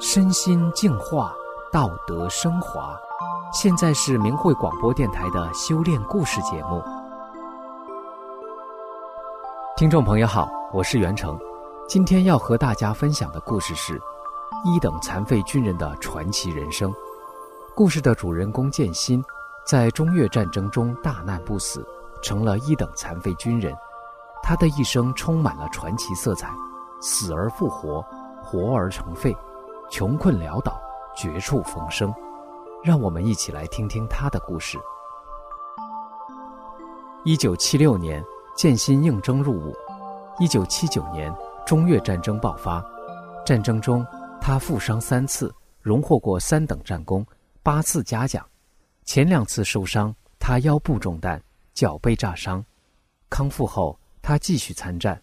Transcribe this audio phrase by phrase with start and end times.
[0.00, 1.32] 身心净化，
[1.70, 2.98] 道德升华。
[3.52, 6.82] 现在是明慧广播电台的修炼故事节目。
[9.76, 11.38] 听众朋友好，我是袁成，
[11.86, 14.00] 今天要和大家分享的故事是
[14.64, 16.92] 一等残废军人的传奇人生。
[17.74, 19.24] 故事的主人公建新，
[19.64, 21.86] 在中越战争中大难不死，
[22.22, 23.72] 成了一等残废军人。
[24.42, 26.52] 他的一生充满了传奇色彩，
[27.00, 28.04] 死而复活，
[28.42, 29.34] 活而成废。
[29.90, 30.80] 穷困潦倒，
[31.14, 32.12] 绝处逢生，
[32.82, 34.78] 让我们一起来听听他的故事。
[37.24, 38.24] 一九七六年，
[38.56, 39.76] 建新应征入伍。
[40.38, 41.32] 一九七九年，
[41.66, 42.82] 中越战争爆发，
[43.44, 44.04] 战争中
[44.40, 47.24] 他负伤三次，荣获过三等战功，
[47.62, 48.44] 八次嘉奖。
[49.04, 51.40] 前两次受伤，他腰部中弹，
[51.74, 52.64] 脚被炸伤。
[53.28, 55.20] 康复后，他继续参战。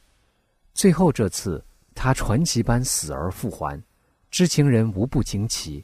[0.74, 3.82] 最后这次，他传奇般死而复还。
[4.30, 5.84] 知情人无不惊奇，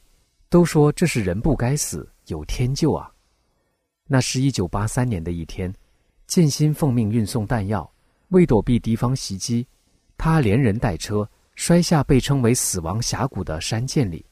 [0.49, 3.11] 都说这是人不该死，有天救啊！
[4.05, 5.73] 那是一九八三年的一天，
[6.27, 7.91] 建新奉命运送弹药，
[8.27, 9.65] 为躲避敌方袭击，
[10.15, 14.23] 他连人带车摔下被称为“死亡峡谷”的山涧里。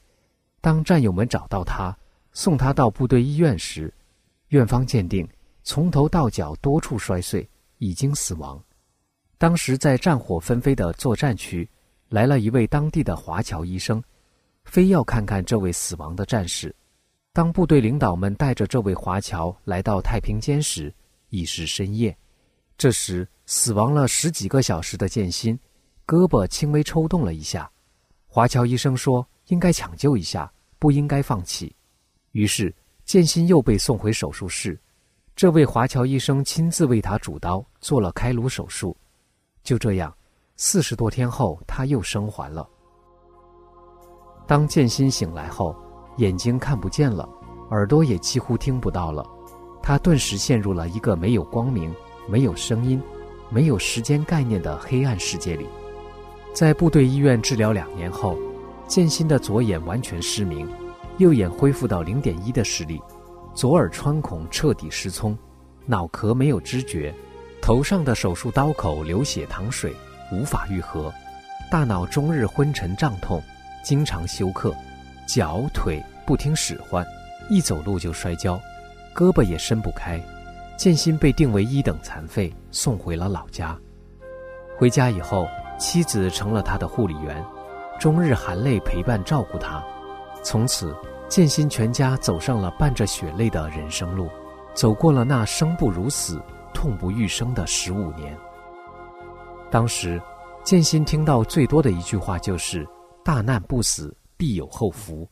[0.60, 1.96] 当战友们找到他，
[2.32, 3.92] 送他到部队医院时，
[4.48, 5.28] 院方鉴定
[5.64, 7.48] 从头到脚多处摔碎，
[7.78, 8.62] 已经死亡。
[9.44, 11.68] 当时在战火纷飞的作战区。
[12.08, 14.02] 来了一位当地的华侨医生，
[14.64, 16.74] 非要看看这位死亡的战士。
[17.30, 20.90] 当部队领导们带着这位华侨来到太平间时，
[21.28, 22.16] 已是深夜。
[22.78, 25.58] 这时，死亡了十几个小时的建新，
[26.06, 27.70] 胳膊轻微抽动了一下。
[28.26, 31.76] 华侨医生说：“应该抢救一下，不应该放弃。”
[32.32, 34.80] 于是，建新又被送回手术室。
[35.36, 38.96] 这位华侨医生亲自为他主刀，做了开颅手术。
[39.64, 40.14] 就这样。
[40.56, 42.68] 四十多天后，他又生还了。
[44.46, 45.74] 当建新醒来后，
[46.18, 47.28] 眼睛看不见了，
[47.70, 49.26] 耳朵也几乎听不到了，
[49.82, 51.92] 他顿时陷入了一个没有光明、
[52.28, 53.02] 没有声音、
[53.50, 55.66] 没有时间概念的黑暗世界里。
[56.52, 58.38] 在部队医院治疗两年后，
[58.86, 60.68] 建新的左眼完全失明，
[61.18, 63.02] 右眼恢复到零点一的视力，
[63.54, 65.36] 左耳穿孔彻底失聪，
[65.84, 67.12] 脑壳没有知觉，
[67.64, 69.96] 头上的手术刀口流血淌水。
[70.30, 71.12] 无法愈合，
[71.70, 73.42] 大脑终日昏沉胀痛，
[73.82, 74.74] 经常休克，
[75.26, 77.06] 脚腿不听使唤，
[77.48, 78.60] 一走路就摔跤，
[79.14, 80.20] 胳膊也伸不开。
[80.76, 83.74] 建新被定为一等残废，送回了老家。
[84.76, 85.46] 回家以后，
[85.78, 87.42] 妻子成了他的护理员，
[87.98, 89.82] 终日含泪陪伴照顾他。
[90.42, 90.94] 从此，
[91.30, 94.28] 建新全家走上了伴着血泪的人生路，
[94.74, 96.42] 走过了那生不如死、
[96.74, 98.36] 痛不欲生的十五年。
[99.70, 100.20] 当时，
[100.62, 102.86] 建新听到最多的一句话就是
[103.24, 105.26] “大难不死，必有后福”。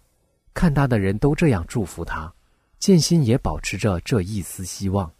[0.55, 2.33] 看他的人都这样祝福他，
[2.79, 5.11] 建新也保持着这一丝希望，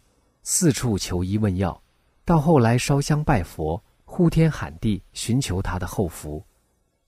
[0.43, 1.81] 四处求医问药，
[2.25, 6.43] 到后来烧香拜佛，呼天喊地寻求他的后福。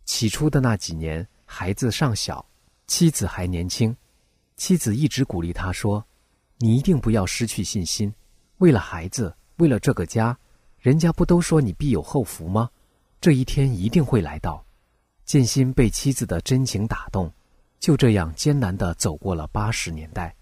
[0.06, 2.46] 起初的那几年，孩子尚小，
[2.88, 3.96] 妻子还年轻，
[4.56, 6.04] 妻子一直鼓励他说
[6.58, 8.14] ：“你一定不要失去信心，
[8.58, 10.38] 为了孩子，为了这个家。”
[10.86, 12.70] 人家不都说你必有后福吗？
[13.20, 14.64] 这一天一定会来到。
[15.24, 17.34] 建新被妻子的真情打动，
[17.80, 20.36] 就这样艰难的走过了八十年代。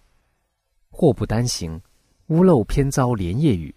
[0.90, 1.82] 祸不单行，
[2.28, 3.74] 屋漏偏遭连夜雨。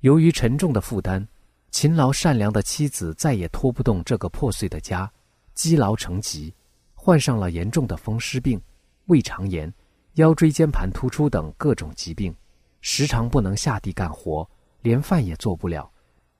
[0.00, 1.26] 由于沉重的负担，
[1.70, 5.10] 勤劳善良的妻子再也拖不动这个破碎的家，
[5.54, 6.52] 积劳成疾，
[6.94, 8.60] 患上了严重的风湿病、
[9.06, 9.72] 胃肠炎、
[10.16, 12.36] 腰椎间盘突出等各种疾病，
[12.82, 14.46] 时常不能下地干活，
[14.82, 15.90] 连饭也做不了。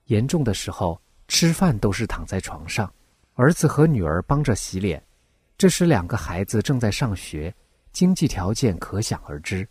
[0.05, 2.93] 严重的时候，吃饭都是躺在床上，
[3.33, 5.01] 儿子和女儿帮着洗脸。
[5.57, 7.53] 这时，两个孩子正在上学，
[7.93, 9.67] 经济条件可想而知。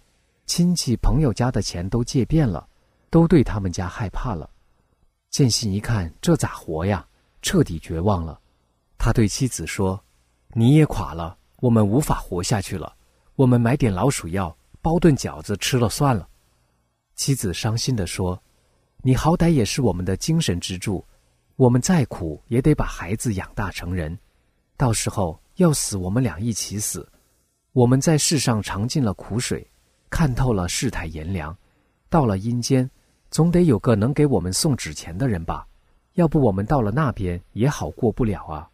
[0.46, 2.66] 亲戚朋友家的钱都借遍了，
[3.10, 4.48] 都对他们家害怕了。
[5.30, 7.06] 建新一看，这咋活呀？
[7.42, 8.40] 彻底绝望了。
[8.96, 10.02] 他对妻子说
[10.54, 12.94] ：“你也垮了，我们无法活下去了。
[13.34, 16.28] 我们买点老鼠药，包顿饺子吃了算了。”
[17.22, 18.42] 妻子伤心地说。
[19.00, 21.06] 你好歹也是我们的精神支柱，
[21.54, 24.18] 我们再苦也得把孩子养大成人，
[24.76, 27.08] 到时候要死我们俩一起死。
[27.74, 29.64] 我们在世上尝尽了苦水，
[30.10, 31.56] 看透了世态炎凉，
[32.08, 32.90] 到了阴间，
[33.30, 35.64] 总得有个能给我们送纸钱的人吧？
[36.14, 38.68] 要不我们到了那边也好过不了啊！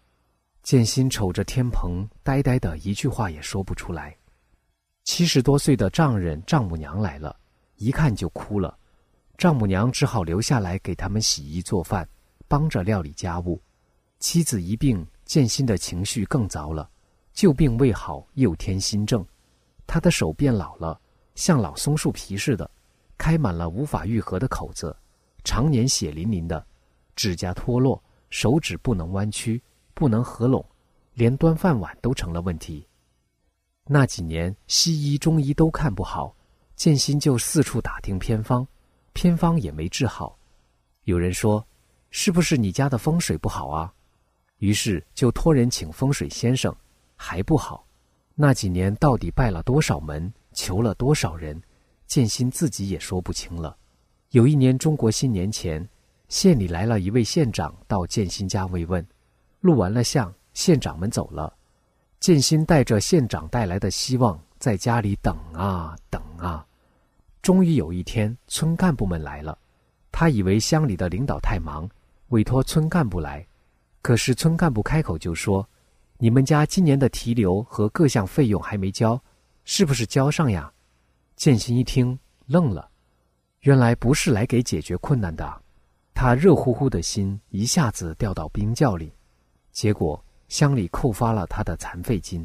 [0.63, 4.17] 建新瞅着天棚，呆呆的一句话也说不出来。
[5.05, 7.37] 七十多岁的丈人丈母娘来了，
[7.79, 8.77] 一看就哭了。
[9.37, 12.07] 丈母娘只好留下来给他们洗衣做饭，
[12.47, 13.61] 帮着料理家务。
[14.19, 16.91] 妻子一病，建新的情绪更糟了，
[17.33, 19.25] 旧病未好，又添新症。
[19.87, 21.01] 他的手变老了，
[21.37, 22.69] 像老松树皮似的，
[23.17, 24.95] 开满了无法愈合的口子，
[25.45, 26.67] 常年血淋淋的，
[27.15, 29.63] 指甲脱落，手指不能弯曲，
[29.95, 30.65] 不能合拢，
[31.15, 32.85] 连端饭碗都成了问题。
[33.87, 36.35] 那几年，西医、中医都看不好，
[36.79, 38.65] 建新就四处打听偏方，
[39.13, 40.39] 偏方也没治好。
[41.03, 41.67] 有人说
[42.11, 43.93] ：“是不是你家的风水不好啊？”
[44.59, 46.73] 于是就托人请风水先生，
[47.17, 47.85] 还不好。
[48.37, 51.61] 那几年到底拜了多少门，求了多少人，
[52.07, 53.77] 建新自己也说不清了。
[54.31, 55.85] 有一年中国新年前，
[56.29, 59.05] 县里来了一位县长到建新家慰问，
[59.63, 61.53] 录完了像，县长们走了，
[62.21, 66.65] 建新带着县长带来的希望，在家里等啊等啊，
[67.43, 69.59] 终于有一天，村干部们来了，
[70.11, 71.89] 他以为乡里的领导太忙，
[72.29, 73.47] 委托村干部来，
[74.03, 75.69] 可是村干部开口就说。
[76.21, 79.23] 你们家今年的提留和各项费用还没交，
[79.63, 80.69] 是不是交上呀？
[81.37, 82.91] 建新一听愣了，
[83.61, 85.63] 原来不是来给解决困难的，
[86.15, 89.13] 他热乎乎的心一下子掉到冰窖里，
[89.71, 92.45] 结果乡里扣发了他的残废金。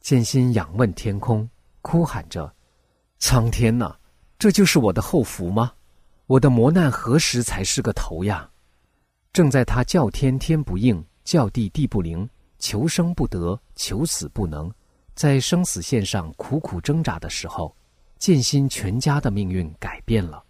[0.00, 1.48] 建新仰问天空，
[1.80, 2.54] 哭喊着
[3.24, 3.94] ：“苍天呐，
[4.36, 5.70] 这就是我的后福吗？
[6.26, 8.50] 我的磨难何时才是个头呀？”
[9.32, 12.28] 正在他叫天天不应，叫地地不灵。
[12.58, 14.68] 求生不得，求死不能，
[15.14, 17.72] 在生死线上苦苦挣扎的时候，
[18.18, 20.42] 建新全家的命运改变了。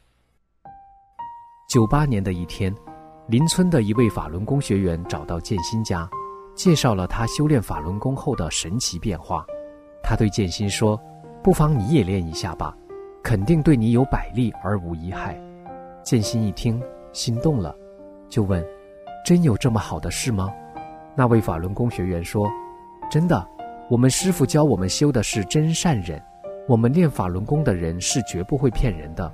[1.68, 2.74] 九八年的一天，
[3.28, 6.08] 邻村的一位法轮功学员找到建新家，
[6.56, 9.44] 介绍了他修炼法轮功后的神奇变化。
[10.02, 10.98] 他对建新说
[11.42, 12.76] ：“不妨你也练一下吧，
[13.22, 15.36] 肯定对你有百利而无一害。”
[16.04, 16.80] 建新一听，
[17.12, 17.74] 心动了，
[18.28, 18.64] 就问
[19.26, 20.52] ：“真有这么好的事吗？”
[21.14, 22.48] 那位法轮功学员说
[23.10, 23.46] ：“真的，
[23.90, 26.22] 我们师傅教我们修的是真善忍，
[26.68, 29.32] 我们练法轮功的人是绝不会骗人的。”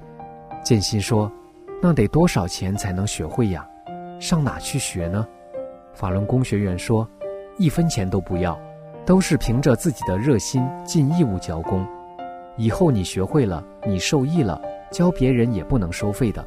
[0.65, 1.31] 建新说
[1.81, 3.69] ：“那得多少钱才能学会呀？
[4.19, 5.27] 上哪去学呢？”
[5.95, 7.09] 法轮功学员说
[7.59, 8.59] ：“一分钱都不要，
[9.07, 11.87] 都是凭着自己的热心尽义务教功。
[12.59, 14.61] 以后你学会了，你受益了，
[14.91, 16.45] 教别人也不能收费的。”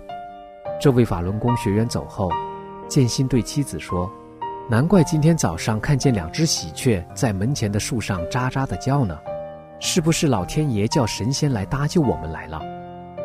[0.79, 2.29] 这位法轮功学员走后，
[2.87, 4.11] 建新对妻子说。
[4.69, 9.17] 难怪今天早上看见两只喜鹊在门前的树上喳喳的叫呢，
[9.79, 12.61] 是不是老天爷叫神仙来搭救我们来了？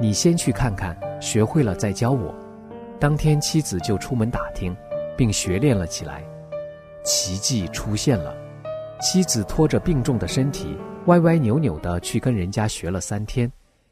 [0.01, 2.35] 你先去看看，学会了再教我。
[2.99, 4.77] 当天妻子就出门打听，
[5.17, 6.23] 并学练了起来。
[7.05, 8.35] 奇迹出现了，
[9.01, 13.51] 妻子拖着病重的身体，歪歪扭扭的去跟人家学了三天，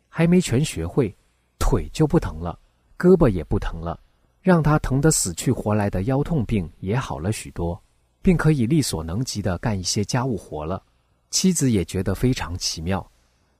[0.08, 1.14] 还没全学会，
[1.58, 2.58] 腿就不疼了，
[2.98, 3.98] 胳膊也不疼了。
[4.40, 7.80] 让他疼得死去活来的腰痛病也好了许多，
[8.20, 10.82] 并可以力所能及的干一些家务活了。
[11.30, 13.10] 妻子也觉得非常奇妙。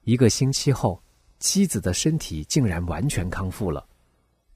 [0.03, 1.03] 一个星期后，
[1.39, 3.87] 妻子的身体竟然完全康复了。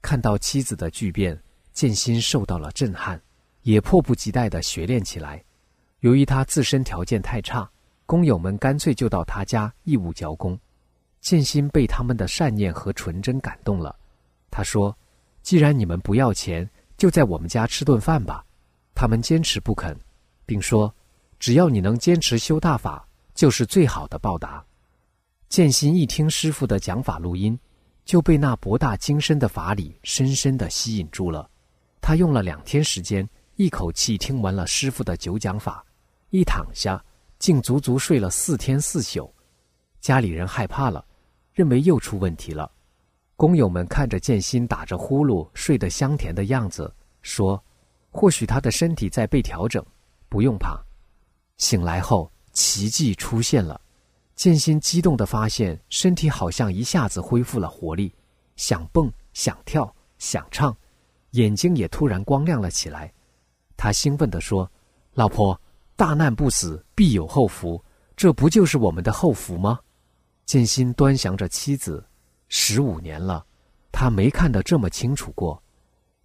[0.01, 1.41] 看到妻子的巨变，
[1.73, 3.19] 建新受到了震撼，
[3.63, 5.43] 也迫不及待的学练起来。
[6.01, 7.69] 由于他自身条件太差，
[8.09, 10.59] 工友们干脆就到他家义务教工。
[11.21, 13.95] 建新被他们的善念和纯真感动了，
[14.49, 14.97] 他说。
[15.41, 18.43] 既然你们不要钱，就在我们家吃顿饭吧。
[18.93, 19.97] 他们坚持不肯，
[20.45, 20.93] 并说
[21.39, 24.63] ：“只要你能坚持修大法，就是最好的报答。”
[25.47, 27.57] 建新一听师傅的讲法录音，
[28.03, 31.49] 就被那博大精深的法理深深的吸引住了。
[32.01, 35.83] 他用了两天时间，一口气听完了师傅的九讲法，
[36.31, 37.03] 一躺下，
[37.39, 39.33] 竟足足睡了四天四宿。
[39.99, 41.03] 家里人害怕了，
[41.51, 42.71] 认为又出问题了。
[43.35, 47.61] 工友们看着建新打着呼噜睡得香甜的样子，说
[48.11, 49.83] ：“或许他的身体在被调整，
[50.27, 50.77] 不用怕。”
[51.57, 53.79] 醒来后，奇迹出现了。
[54.35, 58.13] 建新激动地发现，身体好像一下子恢复了活力，
[58.55, 60.75] 想蹦、想跳、想唱，
[61.31, 63.11] 眼睛也突然光亮了起来。
[63.75, 64.69] 他兴奋地说
[65.15, 65.59] ：“老婆，
[65.99, 67.83] 大难不死，必有后福，
[68.15, 69.77] 这不就是我们的后福吗？”
[70.47, 72.01] 建新端详着妻子。
[72.47, 73.45] 十五年了，
[73.91, 75.61] 他没看得这么清楚过。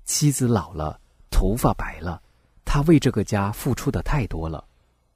[0.04, 2.22] 妻子老了，头发白了，
[2.64, 4.64] 他为这个家付出的太多了。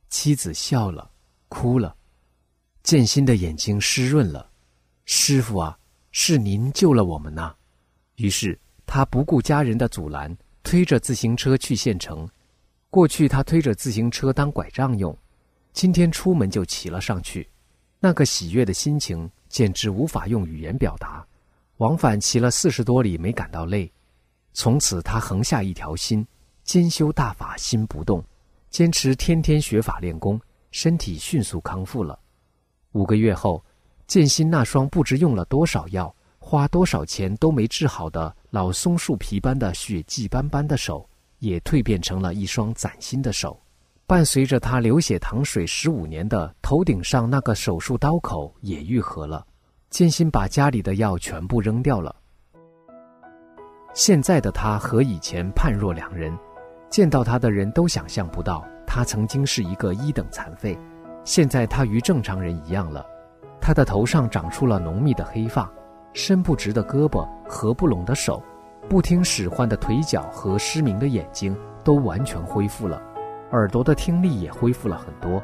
[0.08, 1.08] 妻子笑了，
[1.48, 1.94] 哭了，
[2.82, 4.50] 建新的眼睛湿润了。
[5.04, 5.78] 师傅啊，
[6.10, 7.54] 是您救了我们呐！
[8.16, 12.28] 于是他不顾家人的阻拦，推着自行车去县城。
[12.90, 15.16] 过去他推着自行车当拐杖用，
[15.73, 17.49] 今天出门就骑了上去，
[18.00, 19.30] 那个喜悦的心情。
[19.49, 21.26] 简直无法用语言表达，
[21.78, 23.90] 往返骑了四十多里没感到累。
[24.52, 26.23] 从此他横下一条心，
[26.64, 28.23] 兼修大法心不动，
[28.68, 30.38] 坚持天天学法练功，
[30.71, 32.18] 身体迅速康复了。
[32.92, 33.64] 五个月后，
[34.07, 43.59] 建新那双不知用了多少药、花多少钱都没治好的老松树皮般的血迹斑斑的手，也蜕变成了一双崭新的手。
[44.07, 49.45] 伴随着他流血淌水十五年的头顶上那个手术刀口也愈合了。
[49.90, 52.14] 建新把家里的药全部扔掉了。
[53.95, 56.37] 现在的他和以前判若两人，
[56.90, 60.78] 见到他的人都想象不到他曾经是一个一等残废，
[61.25, 63.04] 现在他与正常人一样了。
[63.61, 65.71] 他的头上长出了浓密的黑发，
[66.12, 68.42] 伸不直的胳膊，合不拢的手，
[68.88, 71.54] 不听使唤的腿脚和失明的眼睛
[71.85, 73.00] 都完全恢复了，
[73.52, 75.42] 耳朵的听力也恢复了很多。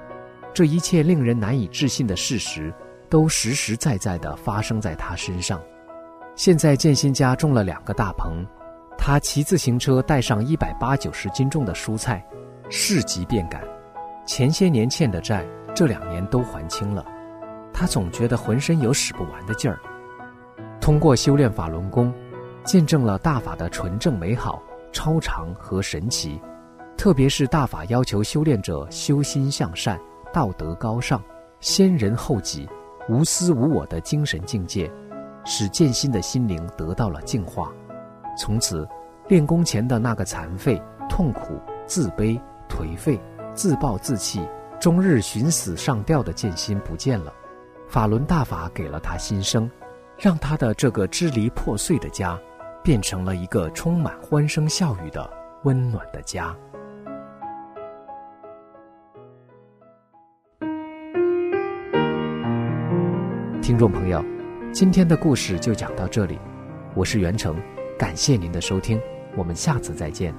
[0.55, 2.73] 这一切令人难以置信的事实，
[3.11, 5.61] 都实实在在地发生在他身上。
[6.37, 8.47] 现在建新家种了两个大棚，
[8.97, 12.25] 他骑自行车带上一百八九十斤重的蔬菜，
[12.71, 13.63] 市集便赶。
[14.27, 17.05] 前些年欠的债，这两年都还清了。
[17.73, 19.79] 他总觉得浑身有使不完的劲儿。
[20.81, 22.13] 通过修炼法轮功，
[22.64, 26.40] 见证了大法的纯正美好、超常和神奇。
[26.97, 30.00] 特别是大法要求修炼者修心向善、
[30.33, 31.23] 道德高尚、
[31.61, 32.68] 先人后己、
[33.09, 34.90] 无私无我的精神境界。
[35.44, 37.71] 使剑心的心灵得到了净化，
[38.38, 38.88] 从此，
[39.28, 43.21] 练功前的那个残废、痛苦、自卑、颓废、
[43.52, 44.40] 自暴自弃、
[44.80, 47.30] 终日寻死上吊的剑心不见了。
[47.90, 49.71] 法轮大法给了他新生，
[50.16, 52.40] 让他的这个支离破碎的家，
[52.85, 55.29] 变成了一个充满欢声笑语的
[55.62, 56.55] 温暖的家。
[63.62, 64.23] 听众朋友。
[64.71, 66.37] 今天的故事就讲到这里，
[66.95, 67.57] 我是袁成，
[67.97, 69.00] 感谢您的收听，
[69.37, 70.35] 我们下次再见。